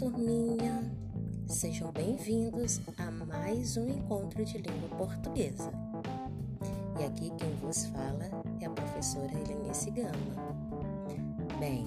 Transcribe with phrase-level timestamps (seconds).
[0.00, 0.90] turminha!
[1.46, 5.70] Sejam bem-vindos a mais um encontro de língua portuguesa.
[6.98, 8.24] E aqui quem vos fala
[8.62, 10.56] é a professora Helenice Gama.
[11.58, 11.86] Bem,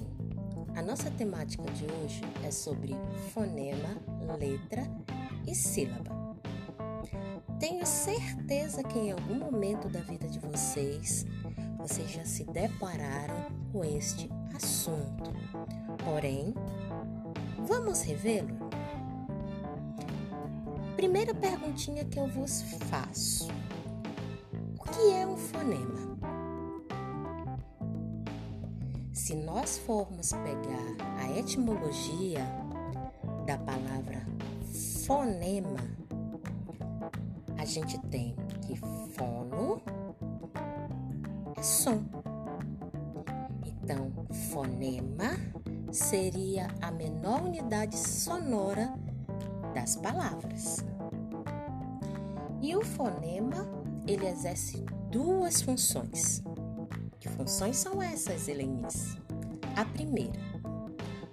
[0.76, 2.96] a nossa temática de hoje é sobre
[3.34, 3.98] fonema,
[4.38, 4.84] letra
[5.48, 6.38] e sílaba.
[7.60, 11.26] Tenho certeza que em algum momento da vida de vocês,
[11.80, 15.34] vocês já se depararam com este assunto.
[16.06, 16.54] Porém,
[17.64, 18.70] vamos revê-lo?
[20.96, 23.48] Primeira perguntinha que eu vos faço:
[24.80, 26.14] O que é um fonema?
[29.12, 32.46] Se nós formos pegar a etimologia
[33.46, 34.26] da palavra
[35.06, 35.80] fonema,
[37.58, 38.76] a gente tem que
[39.16, 39.82] fono
[41.56, 42.04] é som.
[43.66, 44.12] Então,
[44.52, 45.32] fonema
[45.94, 48.94] seria a menor unidade sonora
[49.74, 50.84] das palavras.
[52.62, 53.68] E o fonema,
[54.08, 56.42] ele exerce duas funções.
[57.20, 59.18] Que funções são essas, Helenice?
[59.76, 60.40] A primeira,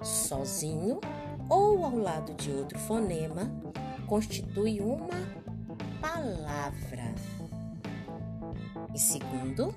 [0.02, 1.00] sozinho
[1.48, 3.50] ou ao lado de outro fonema,
[4.06, 5.08] constitui uma
[6.00, 7.14] palavra.
[8.94, 9.74] E segundo,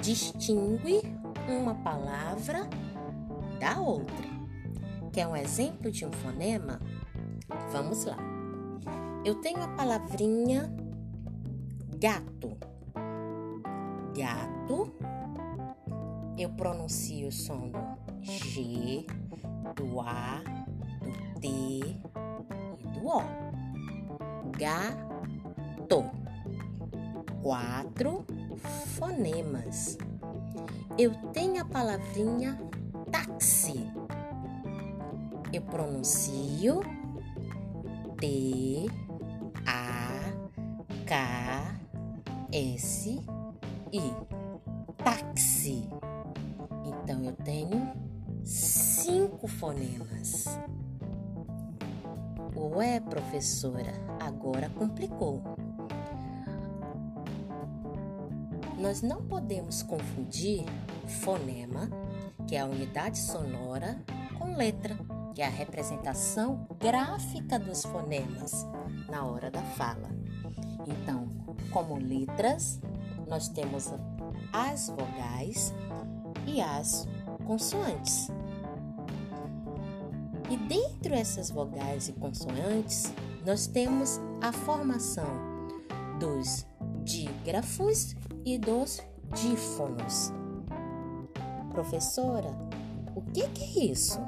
[0.00, 1.02] distingue
[1.48, 2.68] uma palavra
[3.62, 4.28] da outra.
[5.12, 6.80] Quer um exemplo de um fonema?
[7.70, 8.16] Vamos lá.
[9.24, 10.68] Eu tenho a palavrinha
[11.96, 12.56] gato.
[14.16, 14.92] Gato.
[16.36, 17.78] Eu pronuncio o som do
[18.20, 19.06] G,
[19.76, 20.42] do A,
[21.00, 22.00] do T e
[22.98, 23.22] do O.
[24.58, 26.10] Gato.
[27.40, 28.26] Quatro
[28.98, 29.96] fonemas.
[30.98, 32.71] Eu tenho a palavrinha.
[35.52, 36.80] Eu pronuncio
[38.18, 38.86] T
[39.66, 40.08] A
[41.06, 41.80] K
[42.50, 43.20] S
[43.92, 44.00] I.
[45.04, 45.88] Táxi.
[46.86, 47.92] Então eu tenho
[48.44, 50.46] cinco fonemas.
[52.56, 55.42] Ué, professora, agora complicou.
[58.78, 60.64] Nós não podemos confundir
[61.06, 61.90] fonema,
[62.46, 64.02] que é a unidade sonora,
[64.38, 64.96] com letra,
[65.34, 68.66] que é a representação gráfica dos fonemas
[69.08, 70.10] na hora da fala.
[70.86, 71.28] Então,
[71.70, 72.80] como letras,
[73.28, 73.92] nós temos
[74.52, 75.72] as vogais
[76.46, 77.08] e as
[77.46, 78.28] consoantes.
[80.50, 83.12] E dentro essas vogais e consoantes,
[83.46, 85.30] nós temos a formação
[86.18, 86.66] dos
[87.04, 88.14] dígrafos
[88.44, 89.00] e dos
[89.34, 90.32] dífonos.
[91.70, 92.50] Professora,
[93.14, 94.20] o que, que é isso?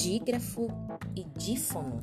[0.00, 0.66] Dígrafo
[1.14, 2.00] e dífono?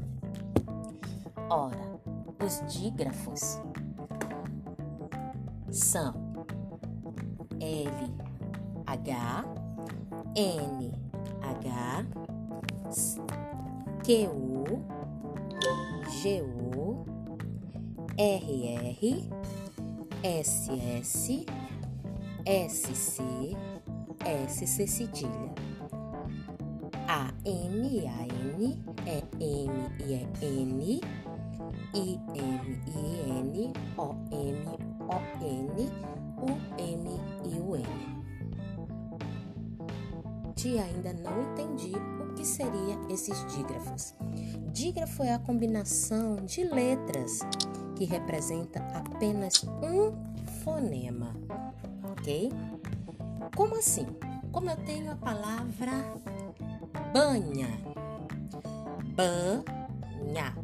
[1.50, 2.00] Ora,
[2.46, 3.60] os dígrafos
[5.72, 6.14] são
[7.60, 8.14] L,
[8.86, 9.46] H,
[10.36, 10.92] N,
[11.42, 12.06] H,
[14.04, 14.64] Q, U,
[16.22, 17.04] G, U,
[18.16, 19.30] R, R,
[20.24, 21.46] SS,
[22.70, 23.58] SC,
[24.48, 25.77] SC cedilha.
[27.10, 29.72] A M A N é M
[30.06, 31.02] e é N,
[31.94, 34.68] I M I N, O M
[35.08, 35.90] O N,
[36.42, 37.10] U M
[37.46, 38.18] e U N.
[40.54, 44.14] Tia ainda não entendi o que seria esses dígrafos.
[44.74, 47.40] Dígrafo é a combinação de letras
[47.96, 50.12] que representa apenas um
[50.62, 51.34] fonema,
[52.12, 52.52] ok?
[53.56, 54.08] Como assim?
[54.52, 56.04] Como eu tenho a palavra
[57.18, 57.68] banha,
[59.16, 60.56] banha.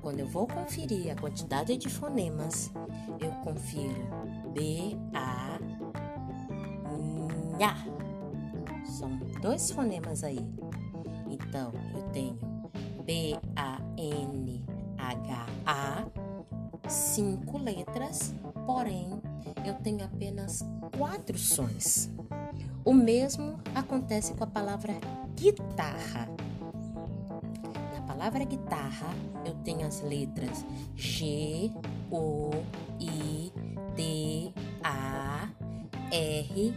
[0.00, 2.70] Quando eu vou conferir a quantidade de fonemas,
[3.18, 4.06] eu confiro
[4.54, 5.58] B, A,
[7.58, 7.74] nha.
[8.84, 10.48] São dois fonemas aí.
[11.28, 12.38] Então, eu tenho
[13.04, 14.64] B, A, N,
[14.96, 16.06] H-A,
[16.88, 18.32] cinco letras,
[18.64, 19.20] porém
[19.64, 20.64] eu tenho apenas
[20.96, 22.15] quatro sons.
[22.86, 24.94] O mesmo acontece com a palavra
[25.34, 26.28] guitarra.
[27.92, 29.08] Na palavra guitarra,
[29.44, 31.72] eu tenho as letras G,
[32.12, 32.50] O,
[33.00, 33.52] I,
[33.96, 34.52] T,
[34.84, 35.48] A,
[36.12, 36.74] R,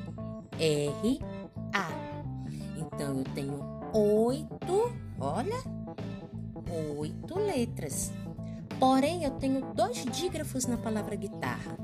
[0.60, 1.20] R,
[1.76, 1.88] A.
[2.76, 3.64] Então eu tenho
[3.94, 5.62] oito, olha,
[6.98, 8.12] oito letras.
[8.80, 11.78] Porém, eu tenho dois dígrafos na palavra guitarra: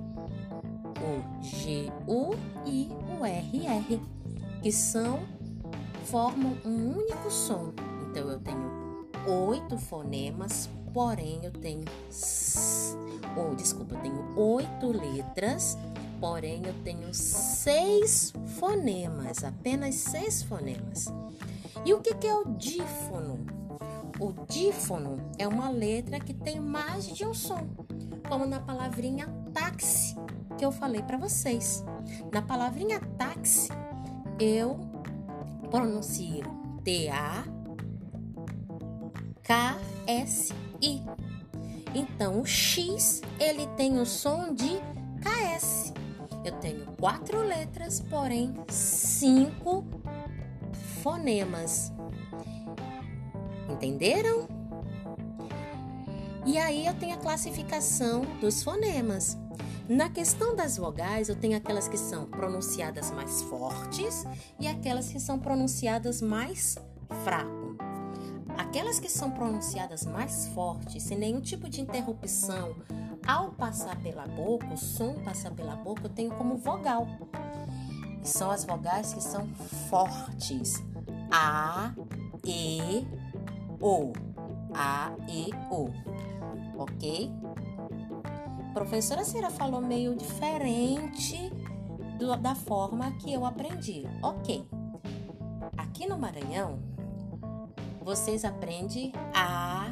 [1.05, 2.31] o G, U
[2.65, 4.01] e o R, R,
[4.61, 5.19] que são
[6.05, 7.73] formam um único som.
[8.09, 9.07] Então eu tenho
[9.47, 11.85] oito fonemas, porém eu tenho.
[13.35, 15.77] Ou, oh, desculpa, eu tenho oito letras,
[16.19, 21.07] porém eu tenho seis fonemas, apenas seis fonemas.
[21.85, 23.45] E o que é o dífono?
[24.19, 27.67] O dífono é uma letra que tem mais de um som,
[28.29, 30.15] como na palavrinha táxi
[30.57, 31.83] que eu falei para vocês.
[32.31, 33.69] Na palavrinha táxi,
[34.39, 34.79] eu
[35.69, 36.43] pronuncio
[36.83, 37.45] T-A-K-S-I.
[41.93, 44.79] Então, o X ele tem o som de
[45.21, 45.93] KS.
[46.43, 49.85] Eu tenho quatro letras, porém cinco
[51.01, 51.91] fonemas.
[53.69, 54.47] Entenderam?
[56.45, 59.35] E aí eu tenho a classificação dos fonemas.
[59.87, 64.25] Na questão das vogais, eu tenho aquelas que são pronunciadas mais fortes
[64.59, 66.75] e aquelas que são pronunciadas mais
[67.23, 67.77] fraco.
[68.57, 72.75] Aquelas que são pronunciadas mais fortes, sem nenhum tipo de interrupção,
[73.27, 77.07] ao passar pela boca, o som passar pela boca, eu tenho como vogal.
[78.23, 79.47] E são as vogais que são
[79.89, 80.81] fortes.
[81.29, 81.93] A,
[82.43, 83.05] E,
[83.79, 84.13] O.
[84.73, 85.89] A, E, O.
[86.77, 87.31] Ok?
[88.75, 91.49] Professora Cira falou meio diferente
[92.19, 94.03] do, da forma que eu aprendi.
[94.21, 94.67] Ok.
[95.77, 96.77] Aqui no Maranhão,
[98.01, 99.87] vocês aprendem A,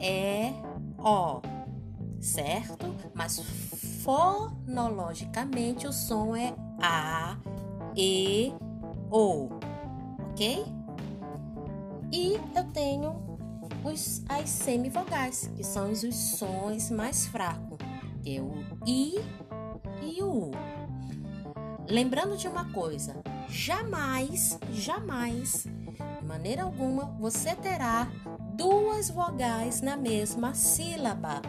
[0.00, 0.50] E,
[0.98, 1.42] O,
[2.22, 2.94] certo?
[3.12, 3.38] Mas
[4.02, 7.36] fonologicamente o som é A,
[7.94, 8.54] E,
[9.10, 9.50] O,
[10.30, 10.64] ok?
[12.10, 13.14] E eu tenho
[13.84, 17.91] os, as semivogais, que são os sons mais fracos
[18.24, 19.14] é o I
[20.02, 20.50] e o U.
[21.88, 23.16] Lembrando de uma coisa,
[23.48, 25.66] jamais, jamais,
[26.20, 28.08] de maneira alguma, você terá
[28.54, 31.42] duas vogais na mesma sílaba.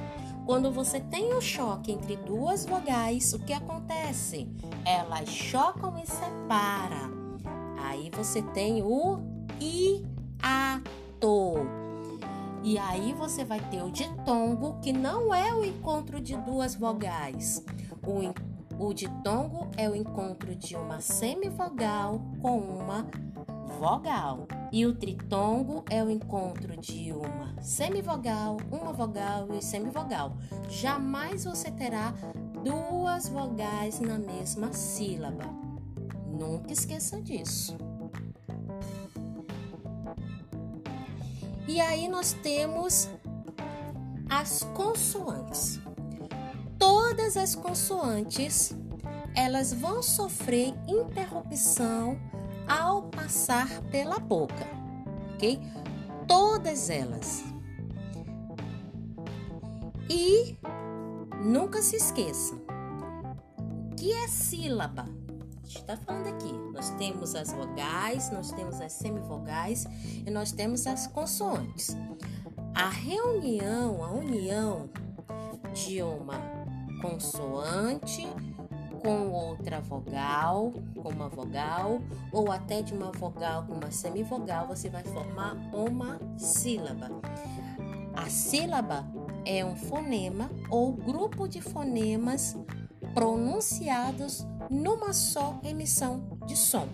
[0.46, 4.50] Quando você tem um choque entre duas vogais, o que acontece?
[4.86, 7.38] Elas chocam e separam.
[7.78, 9.20] Aí você tem o
[9.62, 10.24] hiato.
[12.64, 17.62] E aí você vai ter o ditongo, que não é o encontro de duas vogais.
[18.02, 23.06] O, o ditongo é o encontro de uma semivogal com uma
[23.78, 24.48] vogal.
[24.72, 30.38] E o tritongo é o encontro de uma semivogal, uma vogal e semivogal.
[30.70, 32.14] Jamais você terá
[32.64, 35.46] duas vogais na mesma sílaba.
[36.32, 37.78] Nunca esqueça disso.
[41.68, 43.10] E aí nós temos
[44.30, 45.80] as consoantes.
[46.78, 48.76] Todas as consoantes,
[49.36, 52.20] elas vão sofrer interrupção
[52.68, 54.68] ao passar pela boca,
[55.34, 55.60] ok?
[56.28, 57.44] Todas elas.
[60.10, 60.58] E
[61.44, 62.56] nunca se esqueça,
[63.98, 65.23] que é sílaba?
[65.64, 66.52] Está falando aqui.
[66.74, 69.86] Nós temos as vogais, nós temos as semivogais
[70.26, 71.96] e nós temos as consoantes.
[72.76, 74.90] A reunião, a união
[75.74, 76.40] de uma
[77.02, 78.28] consoante
[79.04, 82.02] com outra vogal, com uma vogal,
[82.32, 87.10] ou até de uma vogal com uma semivogal, você vai formar uma sílaba.
[88.14, 89.06] A sílaba
[89.46, 92.56] é um fonema ou grupo de fonemas
[93.14, 96.88] pronunciados numa só emissão de som.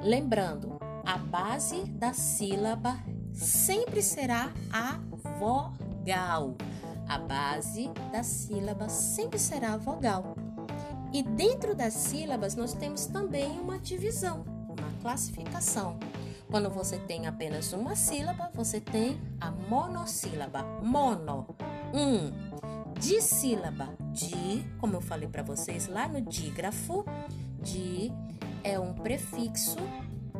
[0.00, 2.96] Lembrando, a base da sílaba
[3.32, 5.00] sempre será a
[5.38, 6.56] vogal.
[7.08, 10.36] A base da sílaba sempre será a vogal.
[11.12, 15.98] E dentro das sílabas nós temos também uma divisão, uma classificação.
[16.48, 20.62] Quando você tem apenas uma sílaba, você tem a monossílaba.
[20.82, 21.46] Mono,
[21.92, 22.48] um.
[22.98, 27.04] Dissílaba, de, como eu falei para vocês lá no dígrafo,
[27.62, 28.10] de
[28.64, 29.76] é um prefixo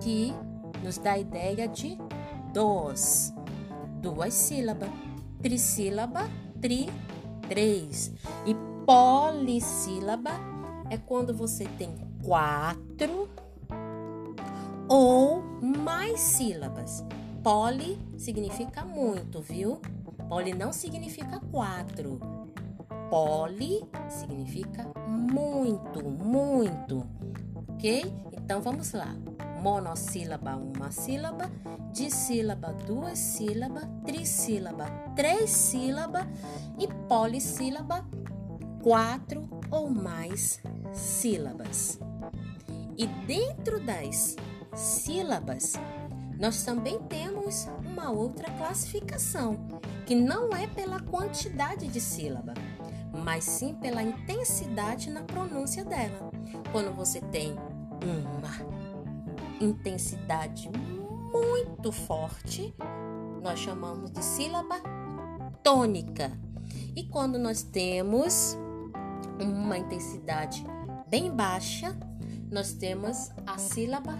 [0.00, 0.34] que
[0.82, 1.96] nos dá a ideia de
[2.52, 3.32] dos,
[4.00, 4.90] duas sílabas,
[5.40, 6.28] trissílaba,
[6.60, 6.88] tri,
[7.48, 8.12] três.
[8.44, 8.54] E
[8.84, 10.32] polissílaba
[10.90, 11.94] é quando você tem
[12.24, 13.28] quatro
[14.88, 17.04] ou mais sílabas.
[17.42, 19.80] Poli significa muito, viu?
[20.28, 22.18] Poli não significa quatro.
[23.10, 27.06] Poli significa muito, muito,
[27.68, 28.02] ok?
[28.32, 29.14] Então vamos lá.
[29.62, 31.50] Monossílaba, uma sílaba,
[31.92, 34.86] dissílaba, duas sílabas, trissílaba,
[35.16, 36.26] três sílabas
[36.78, 38.06] e polissílaba,
[38.82, 40.60] quatro ou mais
[40.92, 41.98] sílabas.
[42.96, 44.36] E dentro das
[44.74, 45.74] sílabas,
[46.38, 49.56] nós também temos uma outra classificação,
[50.06, 52.54] que não é pela quantidade de sílaba,
[53.12, 56.30] mas sim pela intensidade na pronúncia dela.
[56.72, 57.56] Quando você tem
[58.02, 58.78] uma
[59.60, 60.70] intensidade
[61.32, 62.74] muito forte,
[63.42, 64.80] nós chamamos de sílaba
[65.62, 66.32] tônica.
[66.94, 68.56] E quando nós temos
[69.40, 70.64] uma intensidade
[71.08, 71.96] bem baixa,
[72.50, 74.18] nós temos a sílaba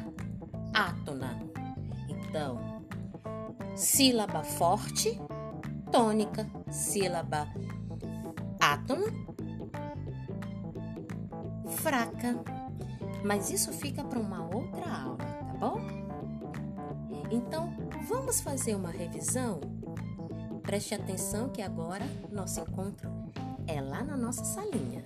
[0.72, 1.38] átona.
[2.08, 2.58] Então,
[3.74, 5.20] sílaba forte,
[5.90, 7.48] tônica, sílaba
[8.88, 9.12] átona,
[11.76, 12.34] fraca.
[13.24, 15.80] Mas isso fica para uma outra aula, tá bom?
[17.30, 17.74] Então,
[18.08, 19.60] vamos fazer uma revisão?
[20.62, 23.08] Preste atenção que agora nosso encontro
[23.66, 25.04] é lá na nossa salinha.